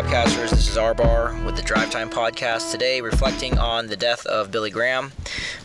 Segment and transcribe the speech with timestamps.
[0.00, 0.48] Grabcasters.
[0.48, 2.72] This is Arbar with the Drive Time Podcast.
[2.72, 5.12] Today, reflecting on the death of Billy Graham.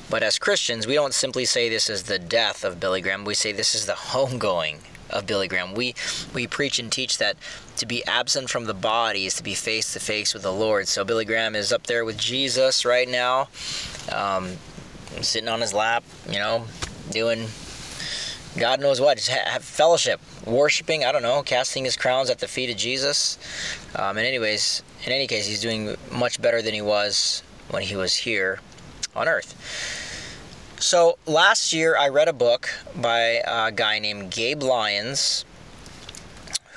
[0.10, 3.24] But as Christians, we don't simply say this is the death of Billy Graham.
[3.24, 4.80] We say this is the homegoing
[5.10, 5.74] of Billy Graham.
[5.74, 5.96] We
[6.34, 7.38] we preach and teach that
[7.78, 10.90] to be absent from the body is to be face to face with the Lord.
[10.90, 13.48] So Billy Graham is up there with Jesus right now,
[14.12, 14.58] um,
[15.22, 16.66] sitting on his lap, you know,
[17.10, 17.48] doing
[18.58, 21.04] God knows what, just have fellowship, worshiping.
[21.04, 23.38] I don't know, casting his crowns at the feet of Jesus.
[23.96, 27.96] Um, and anyways, in any case, he's doing much better than he was when he
[27.96, 28.60] was here
[29.16, 29.56] on Earth.
[30.80, 35.44] So last year, I read a book by a guy named Gabe Lyons,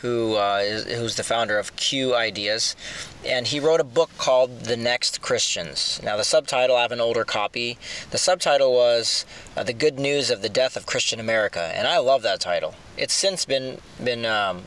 [0.00, 2.76] who uh, is, who's the founder of Q Ideas,
[3.24, 6.00] and he wrote a book called The Next Christians.
[6.02, 7.78] Now, the subtitle, I have an older copy.
[8.10, 11.98] The subtitle was uh, The Good News of the Death of Christian America, and I
[11.98, 12.74] love that title.
[12.96, 14.62] It's since been, been um,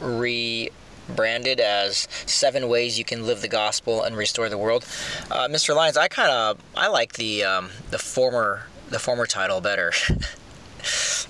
[0.00, 4.84] rebranded as Seven Ways You Can Live the Gospel and Restore the World.
[5.30, 5.74] Uh, Mr.
[5.74, 9.92] Lyons, I kind of I like the um, the former the former title better.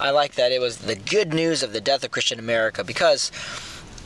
[0.01, 3.31] I like that it was the good news of the death of Christian America because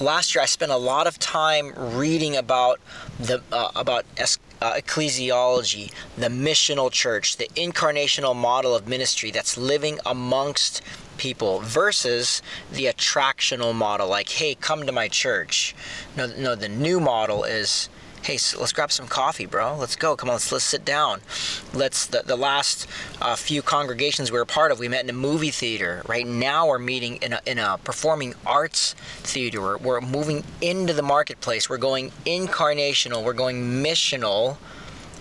[0.01, 2.81] last year I spent a lot of time reading about
[3.21, 9.57] the uh, about es- uh, ecclesiology, the missional church, the incarnational model of ministry that's
[9.57, 10.83] living amongst
[11.17, 15.77] people versus the attractional model like hey come to my church.
[16.17, 17.89] No no the new model is
[18.25, 19.77] hey, so let's grab some coffee, bro.
[19.77, 20.17] Let's go.
[20.17, 21.21] Come on, let's, let's sit down.
[21.75, 22.89] Let's the, the last
[23.21, 26.03] uh, few congregations we were part of, we met in a movie theater.
[26.09, 29.61] Right now, we're meeting in a, in a performing arts theater.
[29.61, 31.69] We're, we're moving into the marketplace.
[31.69, 33.23] We're going incarnational.
[33.23, 34.57] We're going missional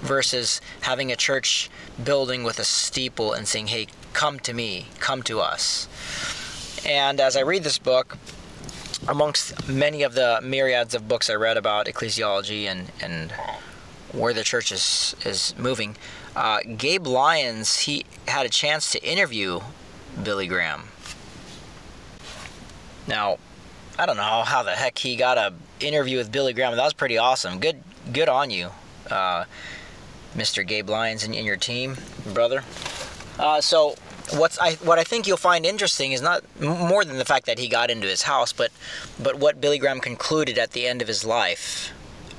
[0.02, 1.70] versus having a church
[2.02, 5.90] building with a steeple and saying, hey, come to me, come to us.
[6.86, 8.18] And as I read this book,
[9.08, 13.32] amongst many of the myriads of books I read about ecclesiology and, and
[14.12, 15.98] where the church is, is moving,
[16.36, 19.60] uh, Gabe Lyons, he had a chance to interview
[20.22, 20.84] Billy Graham.
[23.08, 23.38] Now,
[23.98, 26.76] I don't know how the heck he got a interview with Billy Graham.
[26.76, 27.60] That was pretty awesome.
[27.60, 28.70] Good, good on you,
[29.10, 29.46] uh,
[30.36, 30.66] Mr.
[30.66, 31.98] Gabe Lyons and, and your team,
[32.34, 32.64] brother.
[33.38, 33.96] Uh, so
[34.32, 37.60] what's I what I think you'll find interesting is not more than the fact that
[37.60, 38.72] he got into his house, but
[39.22, 41.92] but what Billy Graham concluded at the end of his life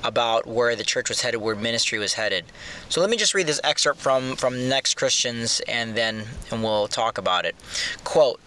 [0.03, 2.45] about where the church was headed, where ministry was headed.
[2.91, 6.89] So let me just read this excerpt from from Next Christians, and then and we'll
[6.89, 7.57] talk about it.
[8.05, 8.41] Quote.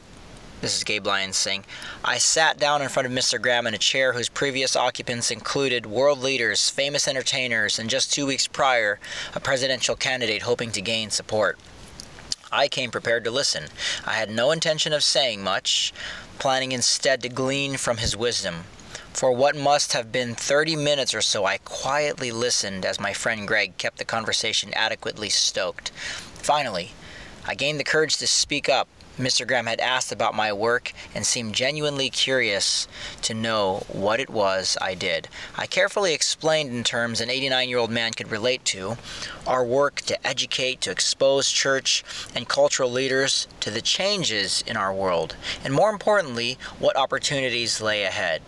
[0.60, 1.66] This is Gabe Lyons saying,
[2.04, 3.40] I sat down in front of Mr.
[3.40, 8.26] Graham in a chair whose previous occupants included world leaders, famous entertainers, and just two
[8.26, 8.98] weeks prior,
[9.36, 11.60] a presidential candidate hoping to gain support.
[12.52, 13.66] I came prepared to listen.
[14.06, 15.94] I had no intention of saying much,
[16.40, 18.64] planning instead to glean from his wisdom.
[19.14, 23.48] For what must have been 30 minutes or so, I quietly listened as my friend
[23.48, 25.90] Greg kept the conversation adequately stoked.
[26.36, 26.92] Finally,
[27.46, 28.88] I gained the courage to speak up
[29.18, 29.48] Mr.
[29.48, 32.88] Graham had asked about my work and seemed genuinely curious
[33.24, 35.28] to know what it was I did.
[35.56, 38.98] I carefully explained in terms an 89 year old man could relate to
[39.48, 42.04] our work to educate, to expose church
[42.36, 48.04] and cultural leaders to the changes in our world, and more importantly, what opportunities lay
[48.04, 48.44] ahead.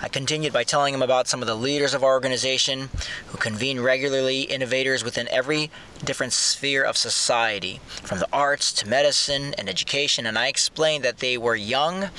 [0.00, 2.88] I continued by telling him about some of the leaders of our organization
[3.26, 5.72] who convene regularly, innovators within every
[6.04, 11.18] different sphere of society, from the arts to medicine and education, and I explained that
[11.18, 12.10] they were young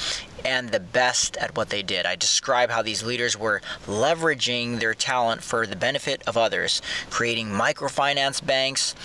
[0.45, 2.05] and the best at what they did.
[2.05, 7.49] I describe how these leaders were leveraging their talent for the benefit of others, creating
[7.49, 8.95] microfinance banks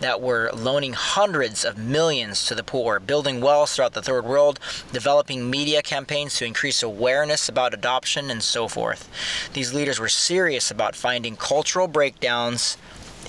[0.00, 4.60] that were loaning hundreds of millions to the poor, building wells throughout the third world,
[4.92, 9.08] developing media campaigns to increase awareness about adoption, and so forth.
[9.52, 12.76] These leaders were serious about finding cultural breakdowns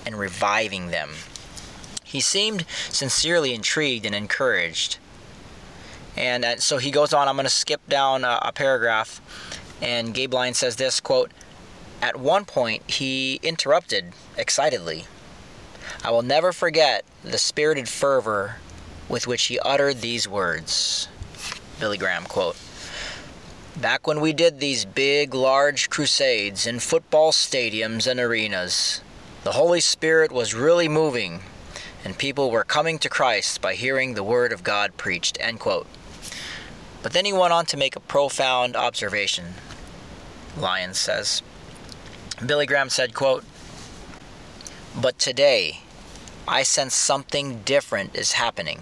[0.06, 1.12] and reviving them.
[2.04, 4.98] He seemed sincerely intrigued and encouraged.
[6.16, 7.28] And uh, so he goes on.
[7.28, 9.22] I'm going to skip down a, a paragraph.
[9.82, 11.32] And Gabe Lyons says this quote,
[12.02, 15.06] At one point, he interrupted excitedly.
[16.04, 18.58] I will never forget the spirited fervor
[19.10, 21.08] with which he uttered these words.
[21.80, 22.58] Billy Graham quote.
[23.76, 29.02] Back when we did these big, large crusades in football stadiums and arenas,
[29.46, 31.42] the Holy Spirit was really moving,
[32.04, 35.38] and people were coming to Christ by hearing the Word of God preached.
[35.40, 35.86] End quote.
[37.04, 39.54] But then he went on to make a profound observation.
[40.58, 41.44] Lyons says.
[42.44, 43.44] Billy Graham said, quote,
[45.00, 45.82] But today,
[46.48, 48.82] I sense something different is happening.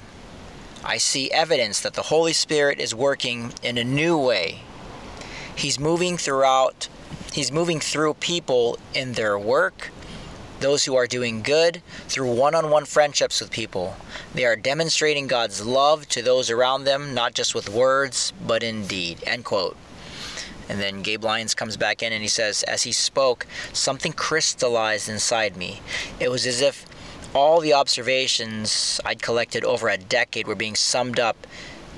[0.82, 4.62] I see evidence that the Holy Spirit is working in a new way.
[5.58, 6.88] He's moving throughout
[7.34, 9.90] He's moving through people in their work,
[10.64, 13.98] those who are doing good, through one on one friendships with people.
[14.34, 18.88] They are demonstrating God's love to those around them, not just with words, but in
[18.88, 19.22] deed.
[19.28, 19.76] End quote.
[20.70, 25.10] And then Gabe Lyons comes back in and he says, As he spoke, something crystallized
[25.10, 25.82] inside me.
[26.20, 26.86] It was as if
[27.36, 31.46] all the observations I'd collected over a decade were being summed up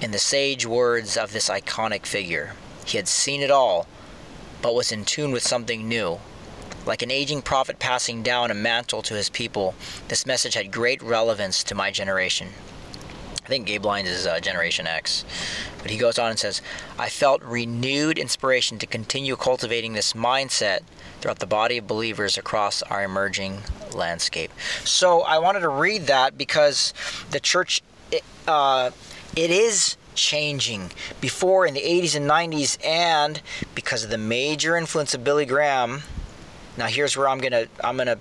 [0.02, 2.54] in the sage words of this iconic figure.
[2.86, 3.86] He had seen it all,
[4.64, 6.20] but was in tune with something new.
[6.86, 9.74] Like an aging prophet passing down a mantle to his people,
[10.08, 12.50] this message had great relevance to my generation.
[13.46, 15.24] I think Gabe Lyons is uh, Generation X.
[15.84, 16.64] But he goes on and says,
[16.98, 20.80] I felt renewed inspiration to continue cultivating this mindset
[21.22, 23.60] throughout the body of believers across our emerging
[23.94, 24.52] landscape.
[24.84, 26.92] So I wanted to read that because
[27.30, 27.84] the church,
[28.48, 28.90] uh,
[29.36, 30.92] it is changing.
[31.22, 33.42] Before in the 80s and 90s, and
[33.76, 36.02] because of the major influence of Billy Graham,
[36.78, 38.20] now here's where I'm gonna I'm gonna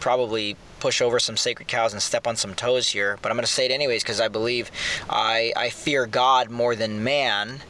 [0.00, 3.46] probably push over some sacred cows and step on some toes here, but I'm gonna
[3.46, 4.70] say it anyways because I believe
[5.08, 7.60] I I fear God more than man,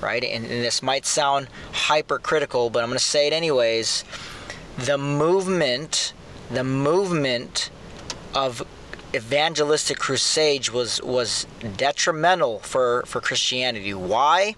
[0.00, 0.24] right?
[0.24, 4.04] And, and this might sound hypercritical, but I'm gonna say it anyways.
[4.76, 6.12] The movement,
[6.50, 7.70] the movement
[8.34, 8.62] of
[9.14, 11.46] evangelistic crusade was was
[11.76, 13.94] detrimental for for Christianity.
[13.94, 14.54] Why?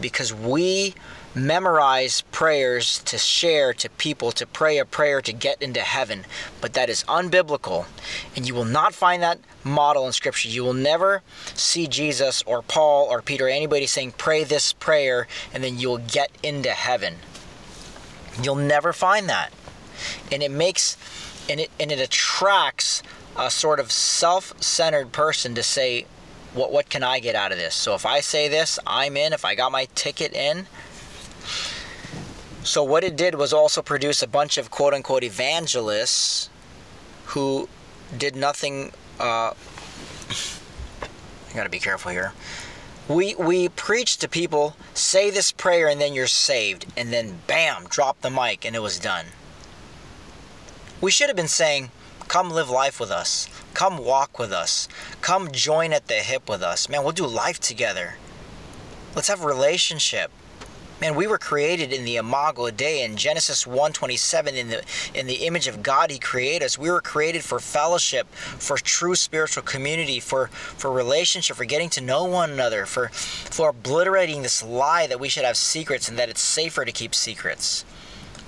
[0.00, 0.94] Because we
[1.34, 6.24] memorize prayers to share to people to pray a prayer to get into heaven,
[6.60, 7.86] but that is unbiblical,
[8.36, 10.48] and you will not find that model in Scripture.
[10.48, 11.22] You will never
[11.54, 15.98] see Jesus or Paul or Peter or anybody saying pray this prayer and then you'll
[15.98, 17.16] get into heaven.
[18.42, 19.52] You'll never find that,
[20.30, 20.96] and it makes
[21.48, 23.02] and it and it attracts
[23.36, 26.06] a sort of self-centered person to say
[26.54, 27.74] what what can I get out of this?
[27.74, 29.32] So if I say this, I'm in.
[29.32, 30.66] If I got my ticket in.
[32.64, 36.48] So what it did was also produce a bunch of quote unquote evangelists
[37.26, 37.68] who
[38.16, 39.52] did nothing uh,
[41.50, 42.32] I got to be careful here.
[43.08, 47.84] We we preach to people, say this prayer and then you're saved and then bam,
[47.88, 49.26] drop the mic and it was done.
[51.00, 51.90] We should have been saying
[52.32, 53.46] Come live life with us.
[53.74, 54.88] Come walk with us.
[55.20, 56.88] Come join at the hip with us.
[56.88, 58.14] Man, we'll do life together.
[59.14, 60.30] Let's have a relationship.
[61.02, 65.46] Man, we were created in the imago Dei in Genesis 1:27 in the in the
[65.46, 66.78] image of God he created us.
[66.78, 70.46] We were created for fellowship, for true spiritual community, for
[70.76, 75.28] for relationship, for getting to know one another, for for obliterating this lie that we
[75.28, 77.84] should have secrets and that it's safer to keep secrets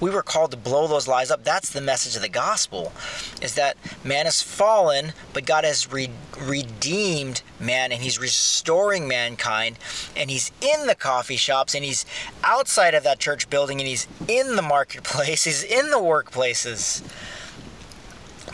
[0.05, 1.45] we were called to blow those lies up.
[1.45, 2.93] That's the message of the gospel,
[3.41, 9.79] is that man has fallen, but God has re- redeemed man, and He's restoring mankind,
[10.15, 12.05] and He's in the coffee shops, and He's
[12.43, 17.03] outside of that church building, and He's in the marketplace, He's in the workplaces.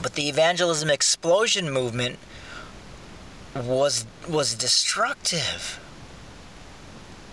[0.00, 2.20] But the evangelism explosion movement
[3.56, 5.80] was was destructive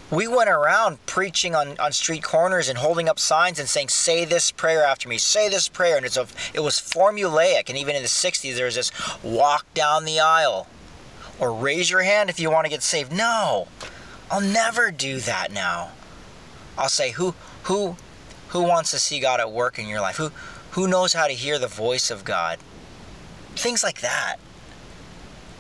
[0.10, 4.24] we went around preaching on, on street corners and holding up signs and saying, say
[4.24, 5.98] this prayer after me, say this prayer.
[5.98, 7.68] And it's a, it was formulaic.
[7.68, 8.92] And even in the 60s, there was this
[9.22, 10.68] walk down the aisle
[11.40, 13.12] or raise your hand if you want to get saved.
[13.12, 13.68] No,
[14.32, 15.92] I'll never do that now.
[16.78, 17.98] I'll say, who, who,
[18.50, 20.18] who wants to see God at work in your life?
[20.18, 20.32] Who,
[20.72, 22.60] who knows how to hear the voice of God?
[23.56, 24.38] Things like that.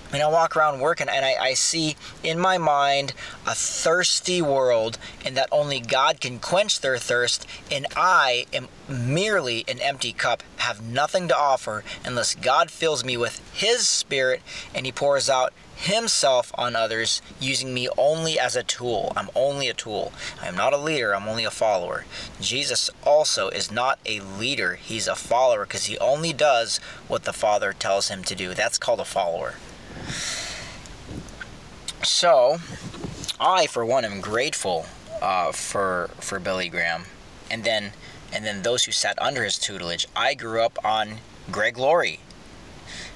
[0.07, 3.13] I mean, I walk around working and I, I, see in my mind
[3.45, 9.65] a thirsty world, and that only God can quench their thirst, and I am merely
[9.67, 14.41] an empty cup, have nothing to offer unless God fills me with His Spirit
[14.73, 19.11] and He pours out Himself on others, using me only as a tool.
[19.17, 20.13] I'm only a tool.
[20.41, 22.05] I am not a leader, I'm only a follower.
[22.39, 26.77] Jesus also is not a leader, He's a follower because He only does
[27.09, 28.53] what the Father tells Him to do.
[28.53, 29.55] That's called a follower.
[32.03, 32.57] So,
[33.39, 34.85] I for one am grateful
[35.21, 37.03] uh, for for Billy Graham,
[37.51, 37.91] and then
[38.33, 40.07] and then those who sat under his tutelage.
[40.15, 41.17] I grew up on
[41.51, 42.19] Greg Laurie.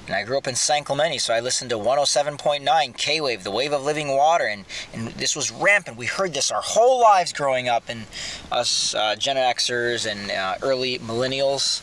[0.06, 3.52] And I grew up in San Clemente, so I listened to 107.9 K Wave, the
[3.52, 5.96] wave of living water, and, and this was rampant.
[5.96, 8.06] We heard this our whole lives growing up, and
[8.50, 11.82] us uh, Gen Xers and uh, early millennials.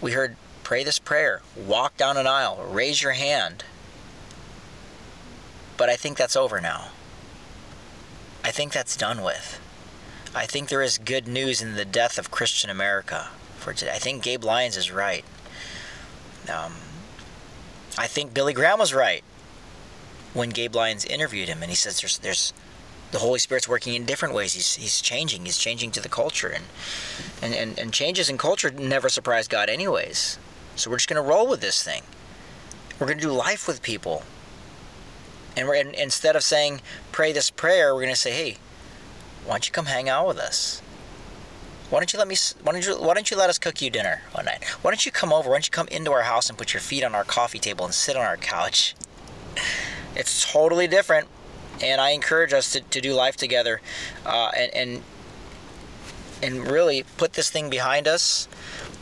[0.00, 3.64] We heard pray this prayer, walk down an aisle, raise your hand,
[5.76, 6.88] but I think that's over now.
[8.44, 9.60] I think that's done with.
[10.34, 13.92] I think there is good news in the death of Christian America for today.
[13.94, 15.24] I think Gabe Lyons is right.
[16.52, 16.74] Um,
[17.96, 19.22] I think Billy Graham was right
[20.34, 22.52] when Gabe Lyons interviewed him, and he says there's there's
[23.14, 24.54] the Holy Spirit's working in different ways.
[24.54, 25.44] He's, he's changing.
[25.44, 26.48] He's changing to the culture.
[26.48, 26.64] And,
[27.40, 30.36] and, and, and changes in culture never surprise God, anyways.
[30.74, 32.02] So we're just to roll with this thing.
[32.98, 34.24] We're to do life with people.
[35.56, 36.80] And, we're, and instead of saying,
[37.12, 38.56] pray this prayer, we're going to say, hey,
[39.44, 40.80] why don't you come hang out with us?
[41.90, 42.36] Why don't you let me?
[42.62, 42.94] Why don't you?
[42.96, 44.64] Why don't you let us cook you dinner one night?
[44.82, 45.50] Why don't you come over?
[45.50, 47.84] Why don't you come into our house and put your feet on our coffee table
[47.84, 48.94] and sit on our couch?
[50.16, 51.26] It's totally different,
[51.82, 53.80] and I encourage us to, to do life together,
[54.24, 55.02] uh, and and
[56.40, 58.46] and really put this thing behind us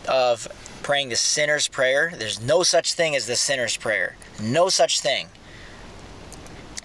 [0.08, 0.48] of
[0.82, 2.12] praying the sinner's prayer.
[2.16, 4.16] There's no such thing as the sinner's prayer.
[4.40, 5.28] No such thing.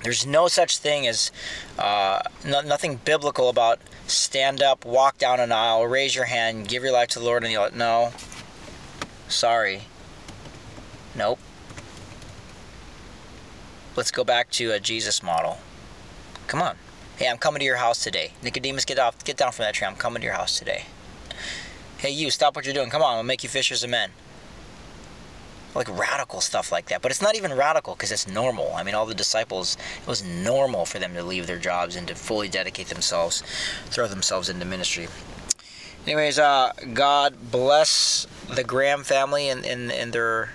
[0.07, 1.33] There's no such thing as
[1.77, 6.81] uh, no, nothing biblical about stand up, walk down an aisle, raise your hand, give
[6.81, 8.13] your life to the Lord, and you'll no.
[9.27, 9.81] Sorry.
[11.13, 11.39] Nope.
[13.97, 15.57] Let's go back to a Jesus model.
[16.47, 16.77] Come on.
[17.17, 18.31] Hey, I'm coming to your house today.
[18.41, 19.87] Nicodemus, get off, get down from that tree.
[19.87, 20.85] I'm coming to your house today.
[21.97, 22.89] Hey, you, stop what you're doing.
[22.89, 24.11] Come on, I'll make you fishers of men
[25.77, 27.01] like radical stuff like that.
[27.01, 28.73] But it's not even radical because it's normal.
[28.75, 32.07] I mean, all the disciples, it was normal for them to leave their jobs and
[32.07, 33.43] to fully dedicate themselves,
[33.85, 35.07] throw themselves into ministry.
[36.05, 40.49] Anyways, uh, God bless the Graham family and in, in, in their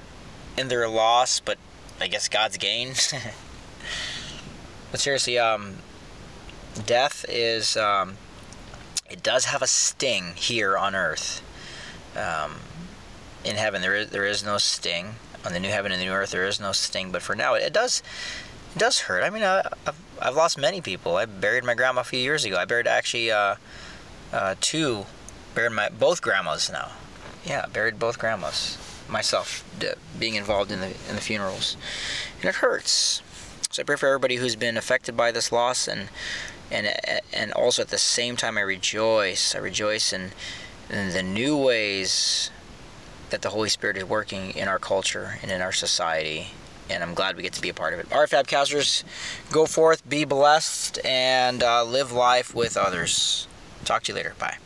[0.57, 1.57] in their loss, but
[2.00, 2.88] I guess God's gain.
[4.91, 5.76] but seriously, um,
[6.85, 8.17] death is um,
[9.09, 11.43] it does have a sting here on earth.
[12.17, 12.57] Um,
[13.44, 15.14] in heaven there is there is no sting.
[15.44, 17.11] On the new heaven and the new earth there is no sting.
[17.11, 18.02] But for now it, it does
[18.75, 19.22] it does hurt.
[19.22, 21.16] I mean I, have I've lost many people.
[21.16, 22.56] I buried my grandma a few years ago.
[22.56, 23.56] I buried actually uh,
[24.32, 25.06] uh, two
[25.54, 26.92] buried my both grandmas now.
[27.44, 28.78] Yeah buried both grandmas.
[29.08, 29.64] Myself
[30.18, 31.76] being involved in the in the funerals.
[32.40, 33.22] And it hurts.
[33.70, 36.11] So i pray for everybody who's been affected by this loss and
[36.70, 36.94] and
[37.32, 39.54] and also at the same time i rejoice.
[39.54, 40.32] I rejoice in,
[40.90, 42.50] in the new ways
[43.33, 46.49] that the Holy Spirit is working in our culture and in our society.
[46.89, 48.09] And I'm glad we get to be a part of it.
[48.11, 49.05] RFAB casters,
[49.51, 53.49] go forth, be blessed, and uh, live life with others.
[53.85, 54.35] Talk to you later.
[54.39, 54.59] Bye.